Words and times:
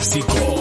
clásico. 0.00 0.59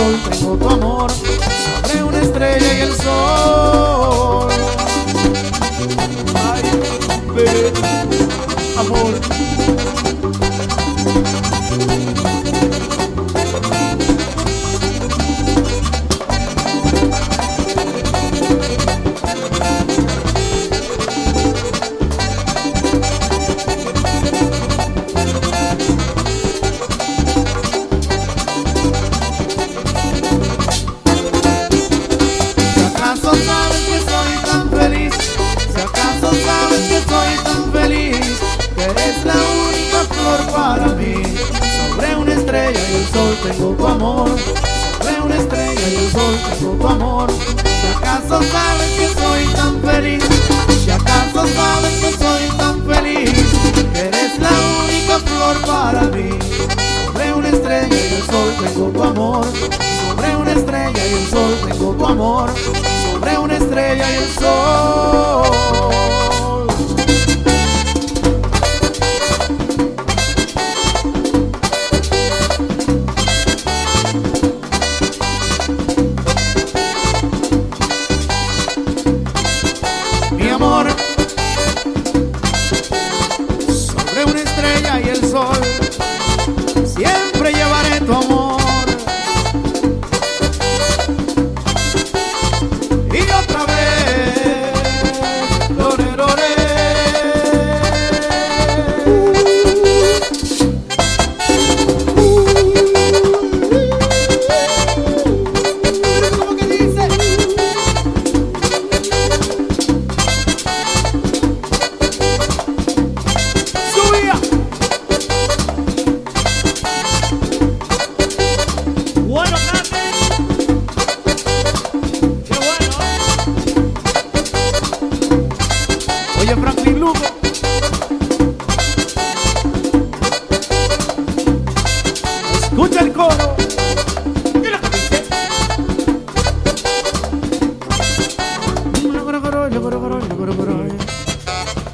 sol 0.00 0.18
tengo 0.30 0.56
tu 0.56 0.68
amor, 0.68 1.10
sobre 1.10 2.04
una 2.04 2.20
estrella 2.22 2.74
y 2.74 2.80
el 2.80 2.94
sol. 2.94 3.89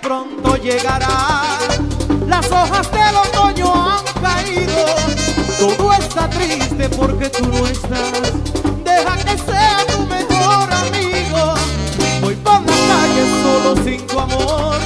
pronto 0.00 0.56
llegará. 0.56 1.58
Las 2.26 2.50
hojas 2.50 2.90
del 2.90 3.16
otoño 3.16 3.72
han 3.74 4.04
caído. 4.22 4.84
Todo 5.58 5.92
está 5.92 6.28
triste 6.30 6.88
porque 6.90 7.28
tú 7.30 7.46
no 7.46 7.66
estás. 7.66 8.32
Deja 8.84 9.16
que 9.18 9.38
sea 9.38 9.84
tu 9.86 10.00
mejor 10.06 10.72
amigo. 10.72 11.54
Voy 12.20 12.34
por 12.36 12.60
la 12.60 12.76
calle 12.90 13.24
solo 13.42 13.84
sin 13.84 14.06
tu 14.06 14.18
amor. 14.18 14.76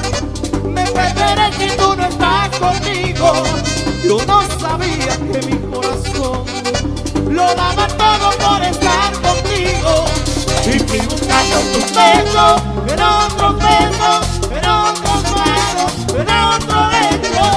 Me 0.65 0.85
perderé 0.87 1.53
si 1.59 1.77
tú 1.77 1.95
no 1.97 2.05
estás 2.05 2.49
conmigo. 2.59 3.33
Yo 4.05 4.25
no 4.27 4.43
sabía 4.59 5.17
que 5.33 5.47
mi 5.47 5.59
corazón 5.71 6.45
lo 7.31 7.55
daba 7.55 7.87
todo 7.89 8.31
por 8.39 8.63
estar 8.63 9.13
contigo. 9.21 10.05
Y 10.67 10.79
fui 10.81 11.01
buscando 11.01 11.57
tus 11.73 11.93
besos, 11.95 12.63
en 12.89 13.01
otros 13.01 13.57
besos, 13.59 14.51
en 14.51 14.68
era 16.21 16.57
otro 16.57 16.91
ello 17.11 17.49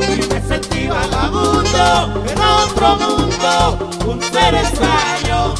y 0.00 0.16
me 0.28 0.40
sentí 0.42 0.88
vagabundo, 0.88 2.22
era 2.30 2.56
otro 2.64 2.96
mundo, 2.96 3.78
un 4.06 4.22
ser 4.22 4.54
extraño, 4.54 5.54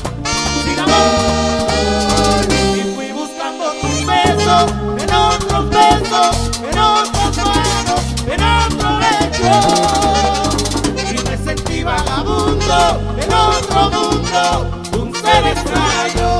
sin 0.64 0.78
amor. 0.78 2.46
Y 2.76 2.82
fui 2.94 3.12
buscando 3.12 3.72
tus 3.80 4.06
besos, 4.06 4.72
en 5.02 5.14
otros 5.14 5.70
besos, 5.70 6.32
en 6.70 6.78
otras 6.78 7.36
manos, 7.38 8.02
en 8.26 8.42
otro 8.42 8.88
hecho. 9.10 9.54
Y 11.10 11.14
me 11.28 11.36
sentí 11.38 11.82
vagabundo, 11.82 13.00
en 13.18 13.32
otro 13.32 13.90
mundo, 13.90 14.42
un 15.00 15.14
ser 15.14 15.46
extraño. 15.46 16.31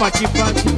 pati 0.00 0.26
pati. 0.28 0.70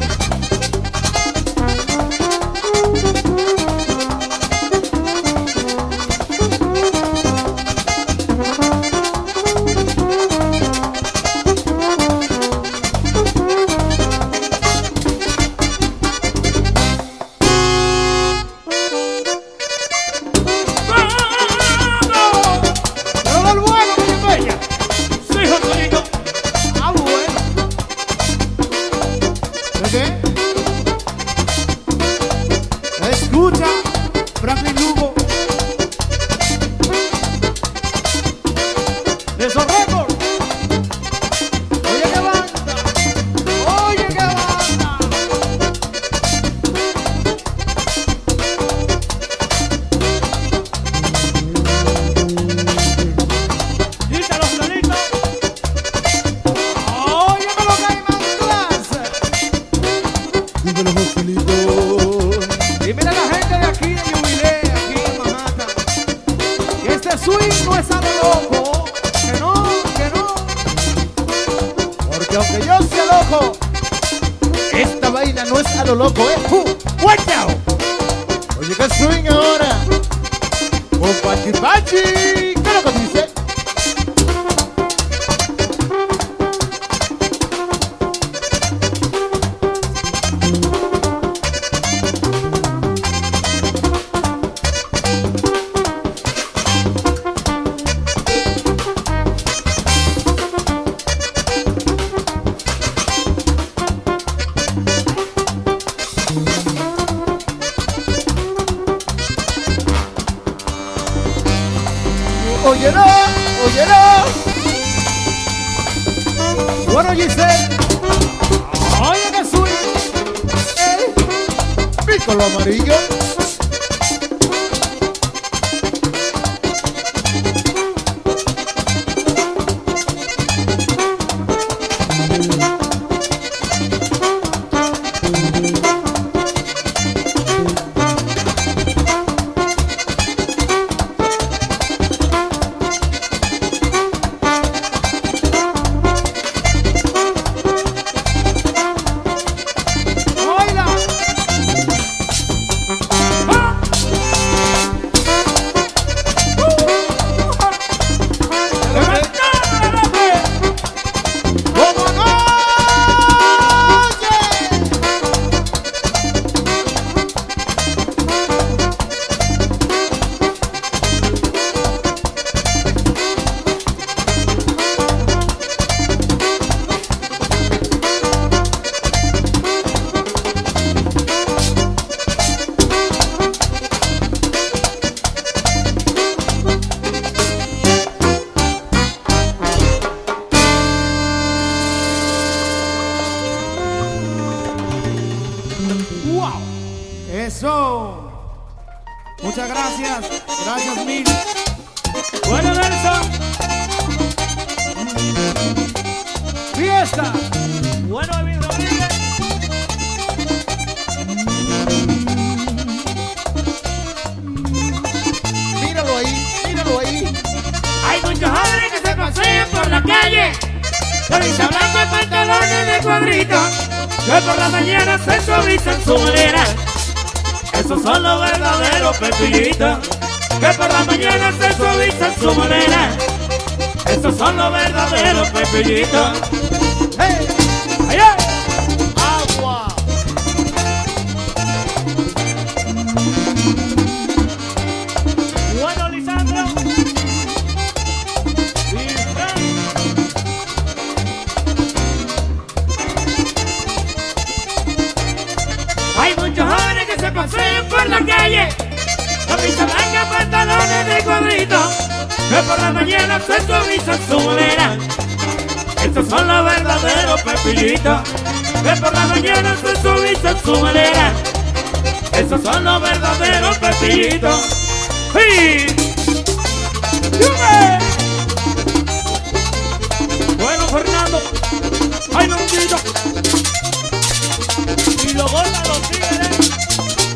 y 285.33 285.35
lo 285.35 285.49
gorda 285.49 285.83
los 285.88 286.03
tigres 286.11 286.59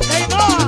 de 0.09 0.21
Hinoa. 0.21 0.67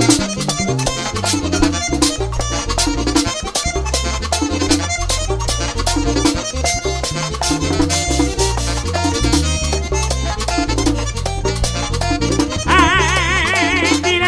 Ay, 12.66 14.20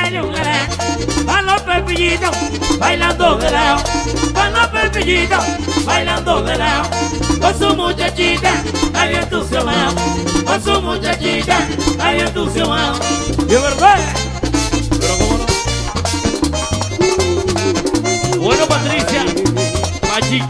a 1.26 1.42
los 1.42 1.62
pepillitos 1.62 2.36
bailando 2.78 3.38
grao, 3.38 3.78
van 4.32 4.52
los 4.52 4.68
bailando 5.84 6.42
con 7.40 7.58
su 7.58 7.74
muchachita, 7.76 8.52
ahí 8.94 9.14
entusiasmado 9.14 10.29
con 10.50 10.62
su 10.64 10.82
muchachita 10.82 11.68
ahí 12.00 12.20
entusiasmado. 12.20 12.98
Y 13.48 13.54
es 13.54 13.62
verdad. 13.62 13.98
Pero 15.00 15.14
cómo 15.18 15.38
no. 15.38 15.46
Bueno, 18.42 18.66
Patricia, 18.66 19.24
allí. 20.12 20.42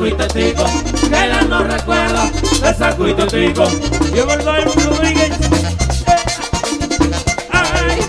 sacuito 0.00 0.26
tico, 0.28 0.64
que 1.10 1.10
la 1.10 1.42
no 1.42 1.62
recuerdo, 1.62 2.30
el 2.64 2.74
sacuito 2.74 3.26
tico. 3.26 3.68
Yo 4.14 4.24
vuelvo 4.24 4.48
al 4.48 4.64
Rodríguez. 4.64 5.30
Ay. 7.52 8.00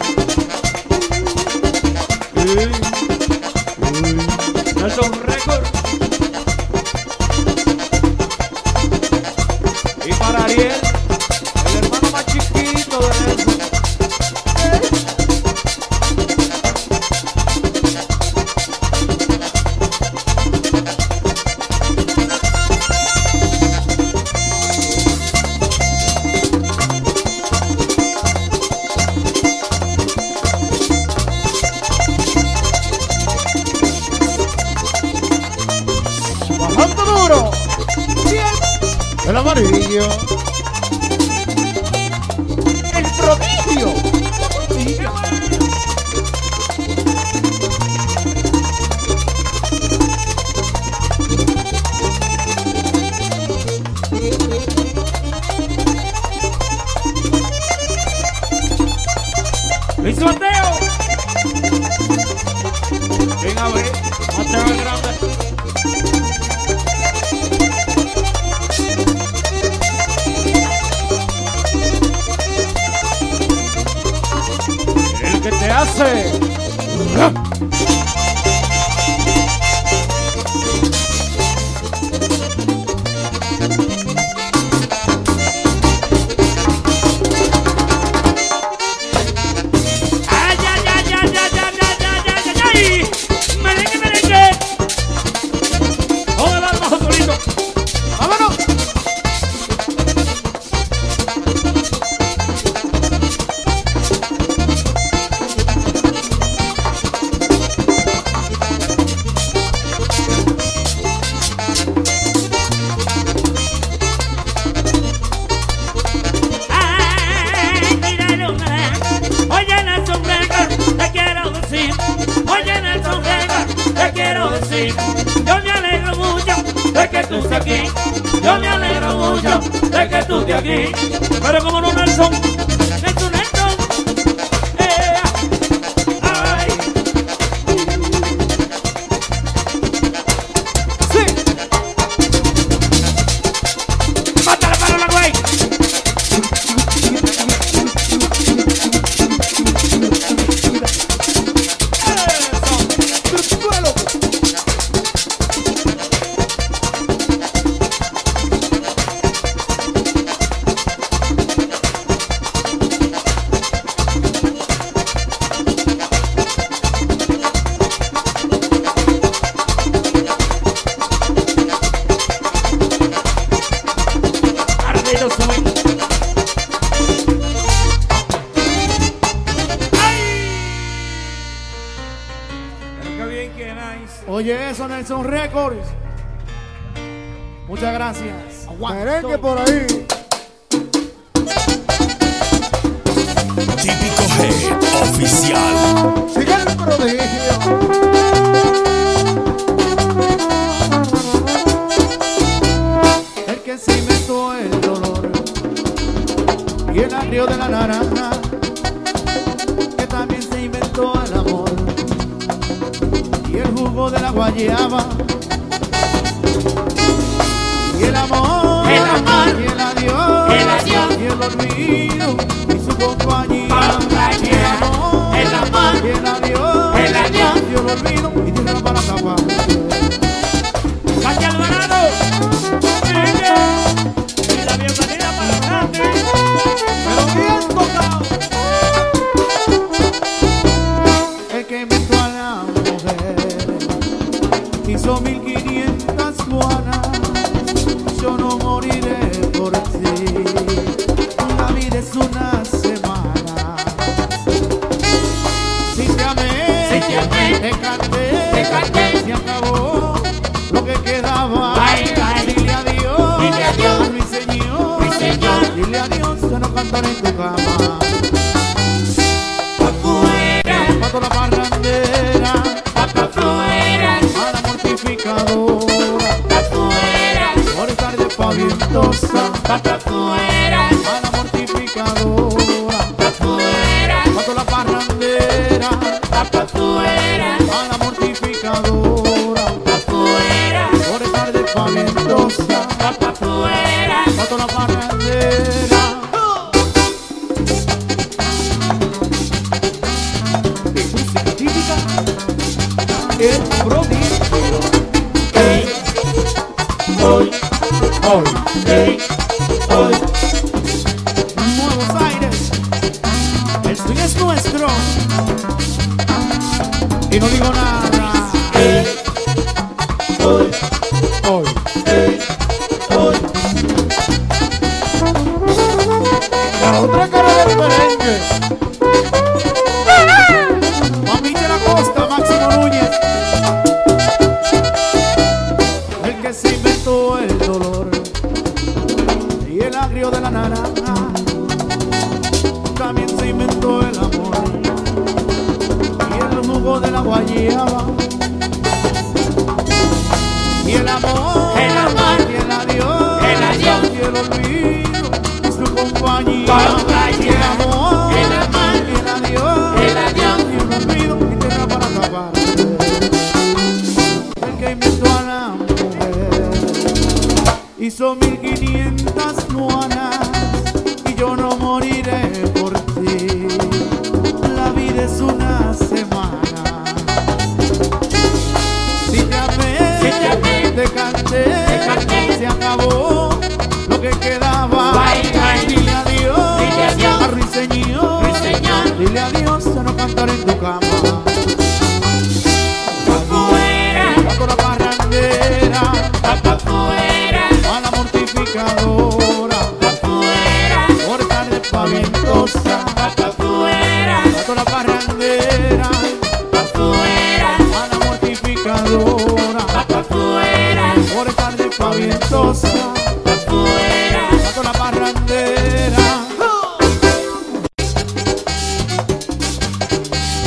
Batatua 279.71 280.35
é 280.37 280.50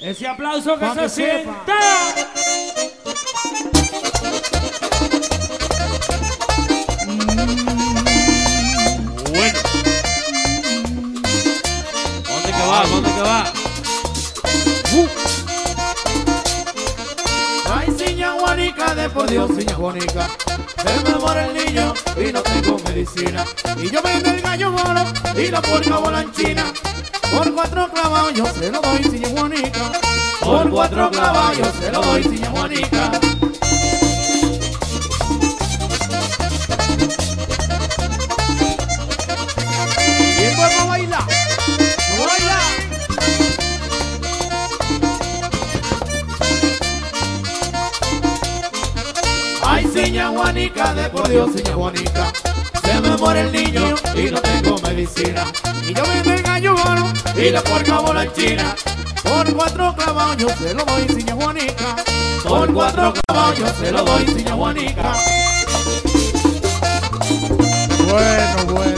Ese 0.00 0.26
aplauso 0.26 0.78
que 0.78 0.86
Pa' 0.86 0.94
se 0.94 1.00
que 1.00 1.08
sepa. 1.08 1.64
sienta. 1.66 2.88
Bueno. 9.30 9.58
¿Dónde 12.28 12.52
que 12.52 12.66
va? 12.66 12.86
¿Dónde 12.86 13.10
que 13.12 13.20
va? 13.22 13.44
Ay, 17.70 17.94
seña 17.98 18.32
Juanica, 18.32 18.94
de 18.94 19.10
por 19.10 19.28
Dios, 19.30 19.50
seña 19.56 19.74
Juanica. 19.74 20.28
Se 20.82 21.10
me 21.10 21.18
muere 21.18 21.46
el 21.46 21.66
niño 21.66 21.94
y 22.16 22.32
no 22.32 22.42
tengo 22.42 22.78
medicina. 22.84 23.44
Y 23.82 23.90
yo 23.90 24.02
vendo 24.02 24.30
el 24.30 24.40
gallo 24.40 24.70
moro 24.72 25.04
y 25.36 25.48
la 25.50 25.60
porca 25.62 25.96
volanchina. 25.98 26.64
Por 27.30 27.54
cuatro 27.54 27.88
yo 28.34 28.46
se 28.46 28.70
lo 28.70 28.80
doy, 28.80 29.04
seña 29.04 29.28
Juanica. 29.28 29.92
Por 30.40 30.70
cuatro 30.70 31.10
yo 31.56 31.64
se 31.80 31.92
lo 31.92 32.02
doy, 32.02 32.22
seña 32.22 32.50
Juanica. 32.50 33.10
Y 40.38 40.42
el 40.42 40.56
cuerpo 40.56 40.86
baila. 40.88 41.26
No 42.16 42.26
baila. 42.26 42.58
Ay, 49.62 49.86
seña 49.92 50.28
Juanica, 50.28 50.94
de 50.94 51.10
por 51.10 51.28
Dios, 51.28 51.52
seña 51.52 51.74
Juanica. 51.74 52.32
Me 53.00 53.16
muere 53.16 53.42
el 53.42 53.52
niño 53.52 53.94
y 54.14 54.30
no 54.30 54.40
tengo 54.40 54.76
medicina. 54.78 55.44
Y 55.88 55.94
yo 55.94 56.02
el 56.04 56.42
gallo 56.42 56.74
moro 56.74 57.04
y 57.36 57.50
la 57.50 57.62
porca 57.62 58.00
volanchina. 58.00 58.74
Por 59.22 59.54
cuatro 59.54 59.94
clavados 59.94 60.36
yo 60.36 60.48
se 60.50 60.74
lo 60.74 60.84
doy, 60.84 61.08
seña 61.08 61.34
Juanica. 61.34 61.96
Por 62.42 62.72
cuatro 62.72 63.12
clavados 63.12 63.58
yo 63.58 63.66
se 63.68 63.92
lo 63.92 64.04
doy, 64.04 64.26
seña 64.26 64.52
Juanica. 64.52 65.12
Bueno, 68.08 68.74
bueno. 68.74 68.97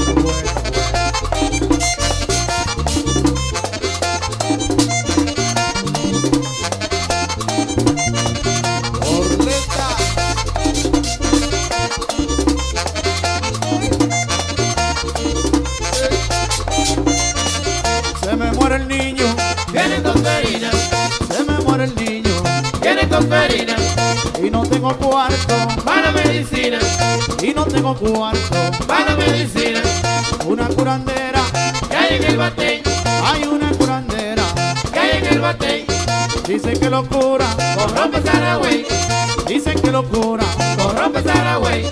Y 24.42 24.50
no 24.50 24.62
tengo 24.62 24.96
cuarto, 24.96 25.54
para 25.84 26.12
medicina, 26.12 26.78
y 27.42 27.52
no 27.52 27.64
tengo 27.66 27.94
cuarto. 27.94 28.56
para 28.86 29.14
medicina, 29.16 29.80
Una 30.46 30.66
curandera, 30.68 31.42
que 31.88 31.96
hay 31.96 32.16
en 32.16 32.24
el 32.24 32.36
batey, 32.38 32.82
hay 33.24 33.44
una 33.44 33.70
curandera. 33.72 34.42
que 34.92 34.98
hay 34.98 35.18
en 35.18 35.26
el 35.26 35.40
batey, 35.40 35.86
Dicen 36.46 36.80
que 36.80 36.88
lo 36.90 37.06
cura, 37.06 37.46
con 37.76 37.96
rompe 37.96 38.22
Saragüey, 38.22 38.86
dicen 39.46 39.78
que 39.80 39.90
lo 39.92 40.02
cura. 40.08 40.44
con 40.78 40.96
rompe 40.96 41.22
Saragüey. 41.22 41.84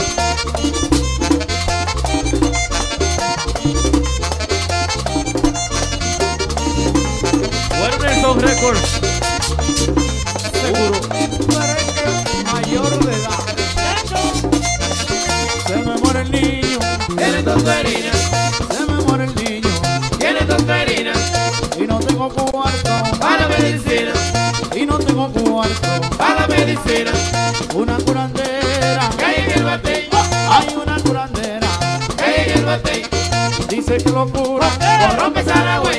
Fueron 7.78 8.97
tengo 25.74 26.08
cuarto. 26.08 26.16
para 26.18 26.46
medicina, 26.48 27.12
Una 27.74 27.96
curandera, 27.98 29.10
que 29.18 29.24
hay 29.24 29.44
en 29.44 29.50
el 29.58 29.64
batey, 29.64 30.08
hay 30.50 30.76
una 30.82 30.96
curandera. 31.02 31.68
que 32.16 32.24
hay 32.24 32.50
en 32.50 32.58
el 32.58 32.64
batey, 32.64 33.02
Dice 33.68 33.98
que 33.98 34.10
lo 34.10 34.28
cura, 34.28 34.68
con 35.08 35.18
rompe 35.20 35.44
Saragüey, 35.44 35.97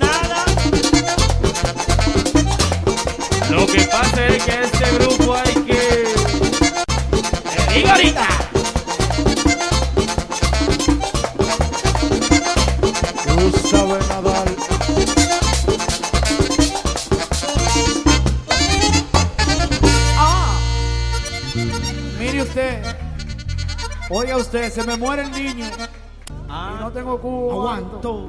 Nada. 0.00 0.44
Lo 3.48 3.64
que 3.66 3.82
pasa 3.82 4.26
es 4.26 4.42
que 4.42 4.62
este 4.64 4.90
grupo 4.98 5.34
hay 5.36 5.54
que. 5.54 6.04
¡Te 7.68 7.74
digo 7.74 7.88
ahorita! 7.90 8.26
Tú 13.24 13.68
sabes. 13.68 14.04
Ah, 20.18 20.58
mire 22.18 22.42
usted, 22.42 22.82
oiga 24.08 24.36
usted, 24.38 24.72
se 24.72 24.82
me 24.82 24.96
muere 24.96 25.22
el 25.22 25.30
niño 25.30 25.66
tengo 27.00 27.18
cubo. 27.18 27.52
Aguanto. 27.52 28.28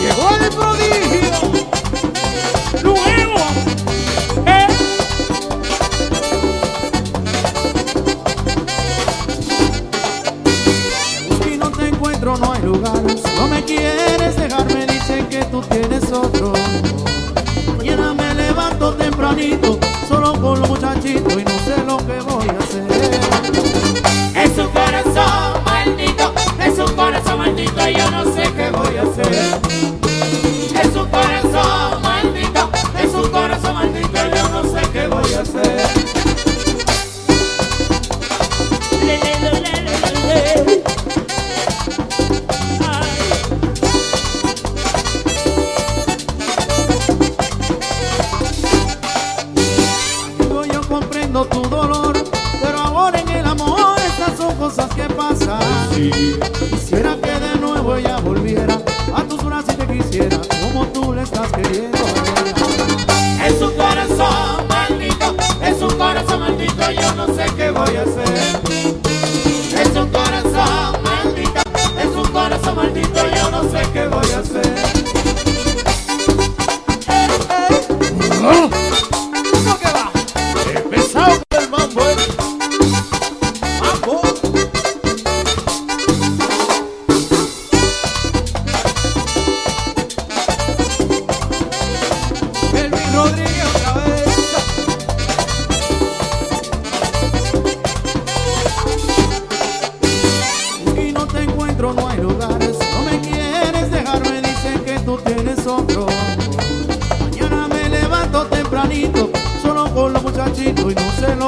Llegó 0.00 0.30
el 0.40 0.50
prodigio. 0.50 1.27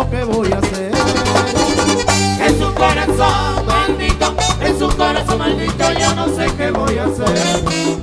que 0.08 0.24
voy 0.24 0.52
a 0.52 0.58
hacer. 0.58 0.92
En 2.40 2.58
su 2.58 2.74
corazón 2.74 3.66
maldito, 3.66 4.34
en 4.60 4.78
su 4.78 4.88
corazón 4.96 5.38
maldito, 5.38 5.92
yo 5.98 6.14
no 6.14 6.28
sé 6.28 6.46
qué 6.56 6.70
voy 6.70 6.98
a 6.98 7.04
hacer. 7.04 7.99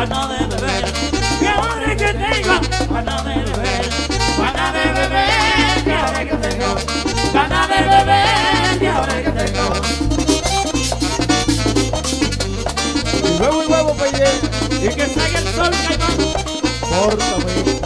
Ganas 0.00 0.28
de 0.30 0.46
beber. 0.46 0.84
Que 1.40 1.48
ahora 1.48 1.96
que 1.96 2.14
tengo 2.14 2.60
ganas 2.90 3.24
de 3.24 3.34
beber. 3.34 3.90
Ganas 4.38 4.72
de 4.72 4.92
beber. 4.92 5.84
Que 5.84 5.92
ahora 5.92 6.24
que 6.24 6.36
tengo 6.36 6.74
ganas 7.34 7.68
de 7.68 7.74
beber. 7.74 8.78
Que 8.78 8.88
ahora 8.88 9.22
que 9.22 9.30
tengo. 9.30 9.66
Huevo 13.40 13.62
y 13.62 13.66
huevo, 13.66 13.94
peye. 13.94 14.28
Y 14.80 14.88
que 14.94 15.06
salga 15.06 15.38
el 15.38 15.48
sol, 15.54 15.72
caimán. 15.86 16.16
Córtame. 16.88 17.79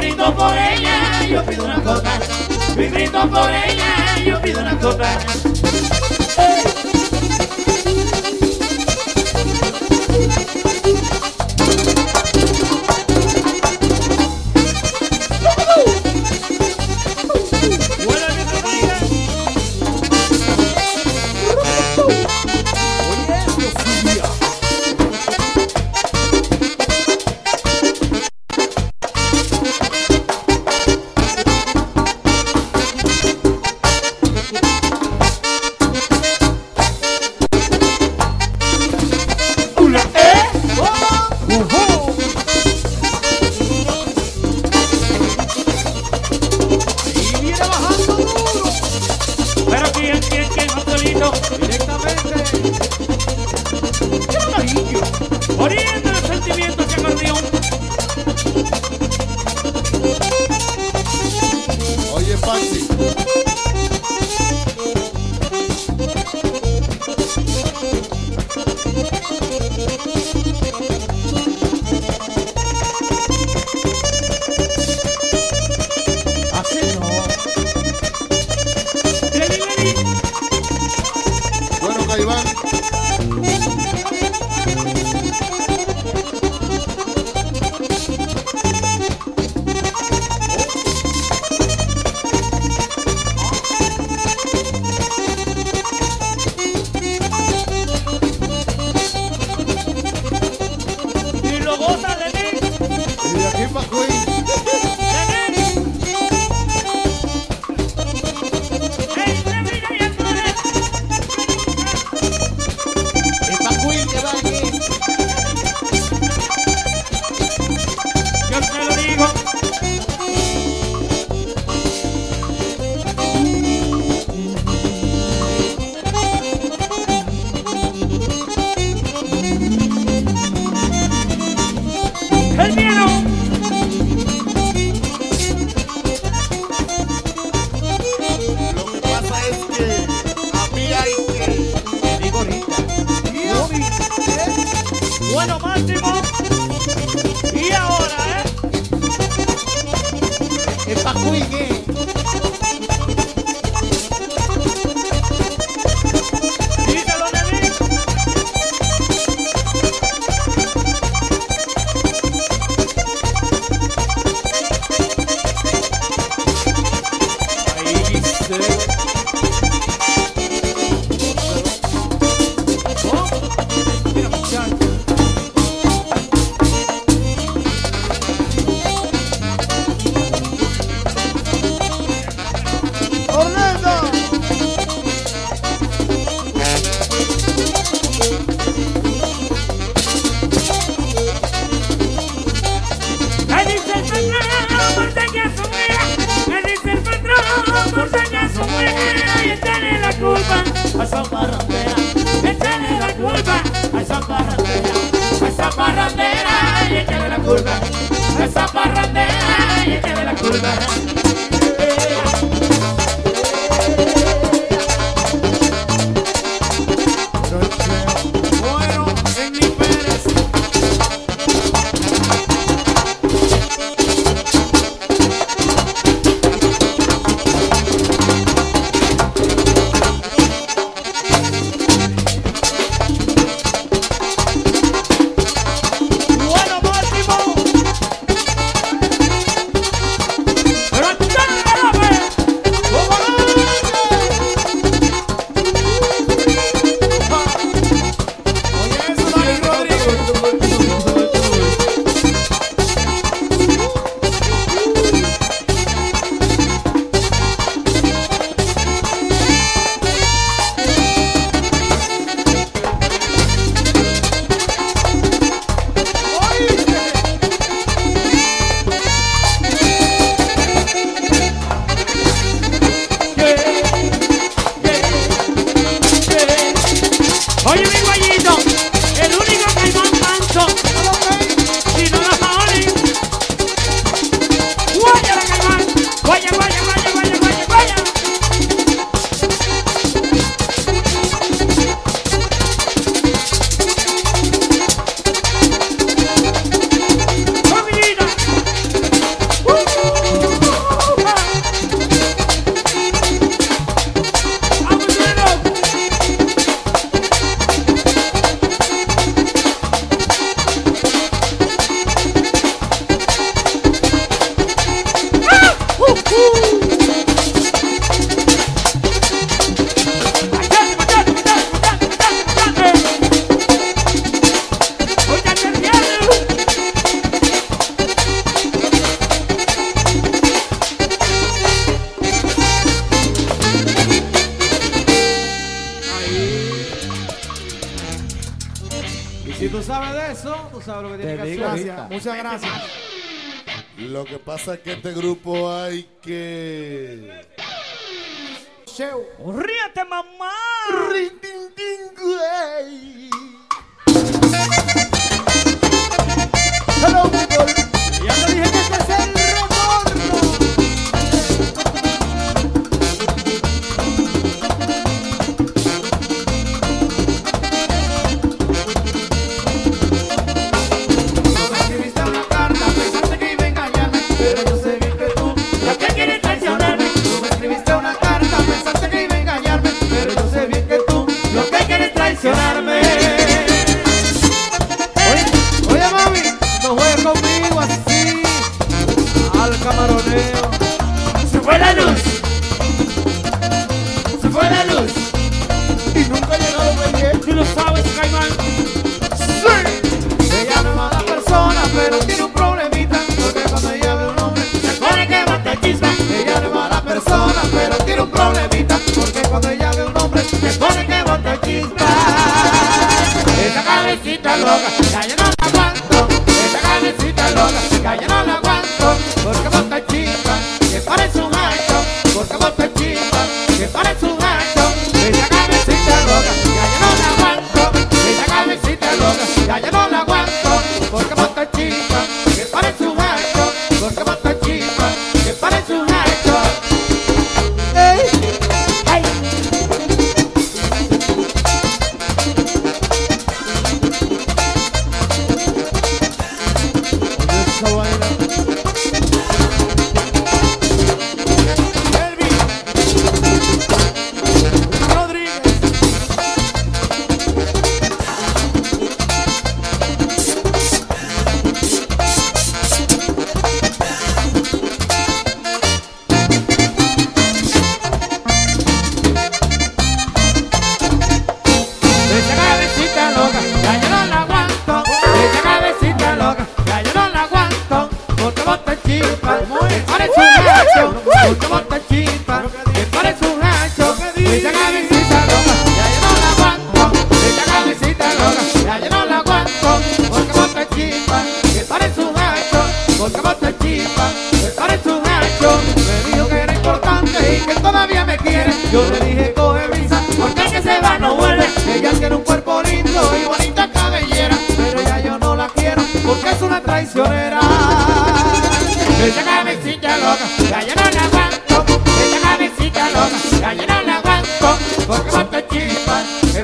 Brindo 0.00 0.34
por 0.34 0.56
ella, 0.56 1.26
yo 1.28 1.44
pido 1.44 1.64
una 1.66 1.76
copa. 1.82 2.18
Y 2.74 2.88
brindo 2.88 3.28
por 3.28 3.50
ella, 3.50 4.16
yo 4.24 4.40
pido 4.40 4.60
una 4.60 4.78
copa. 4.78 5.18
Bueno, 6.36 6.69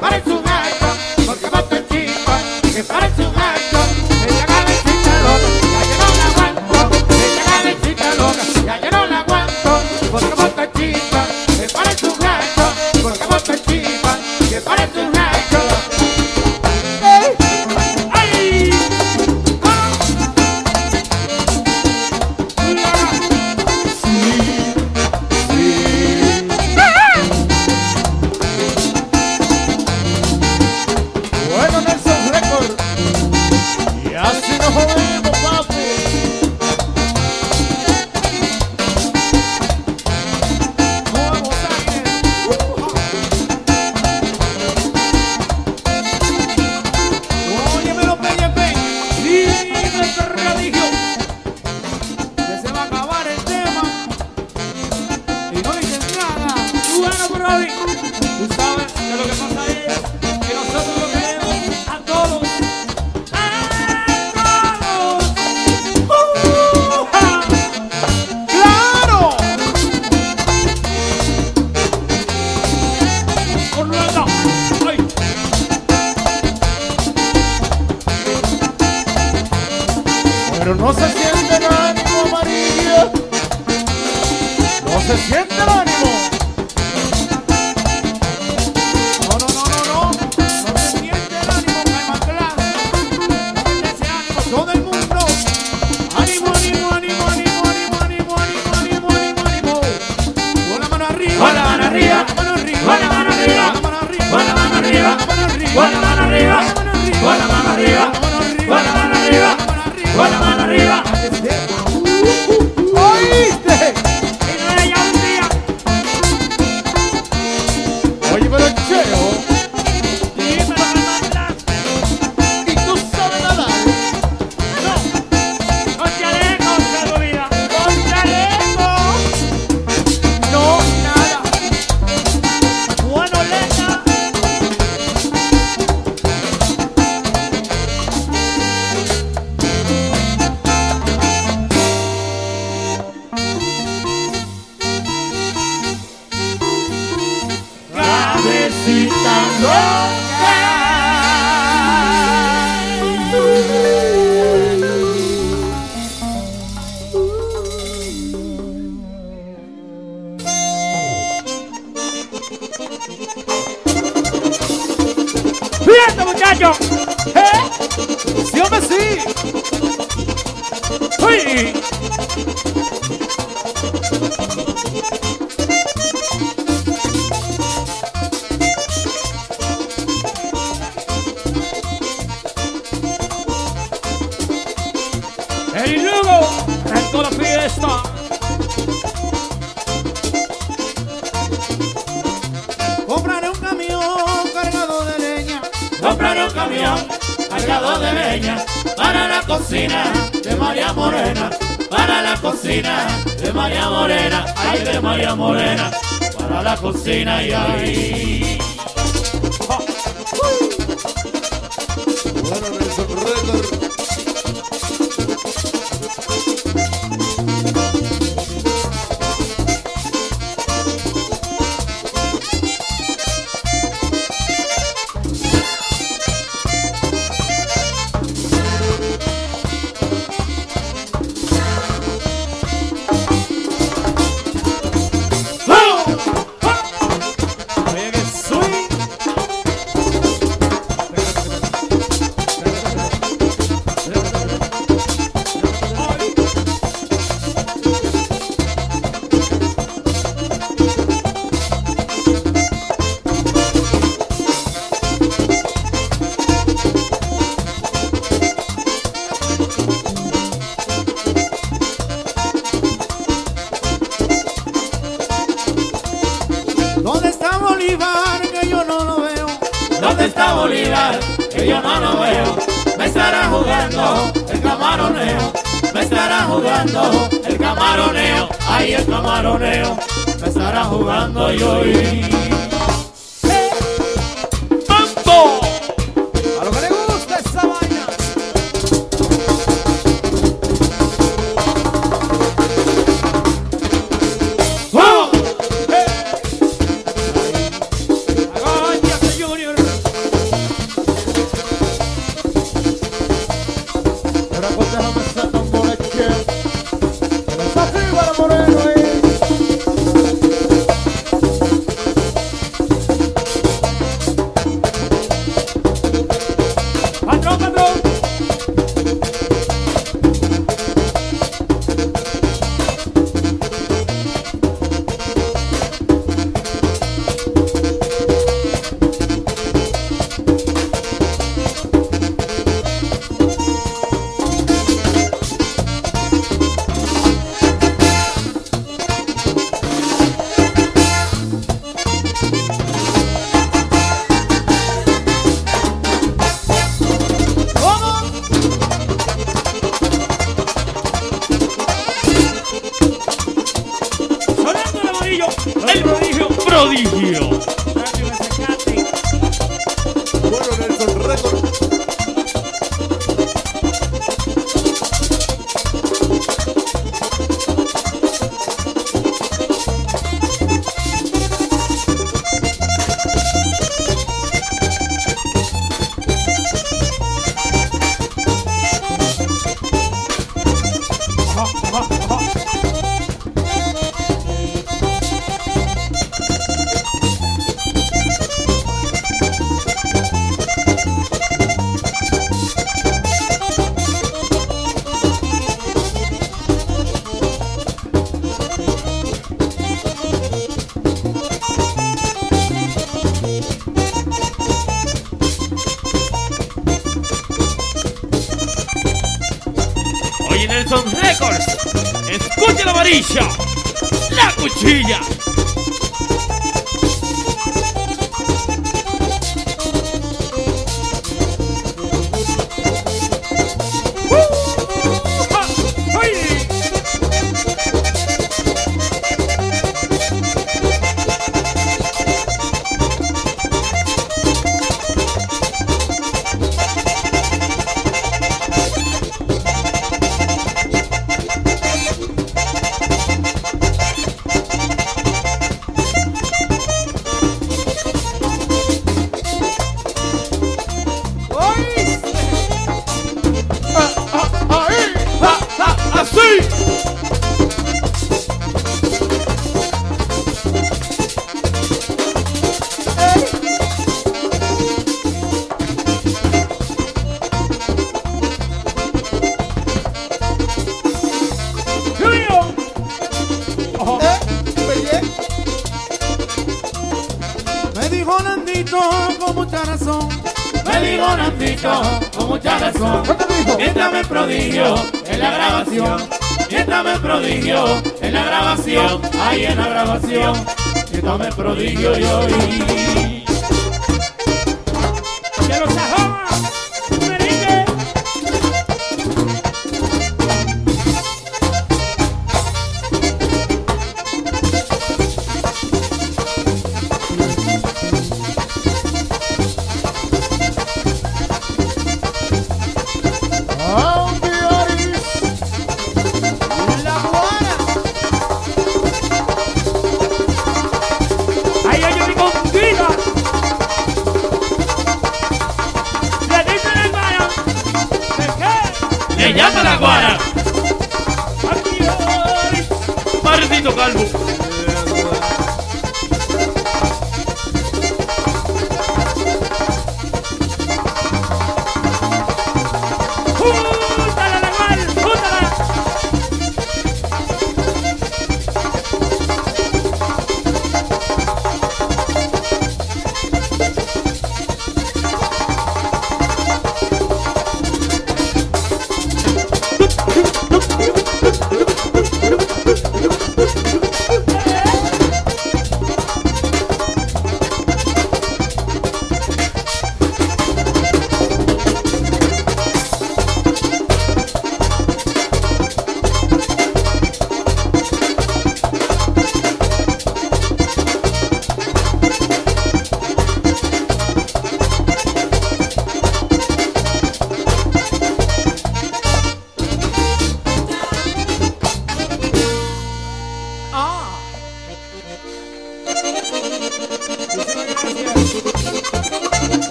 Para 0.00 0.39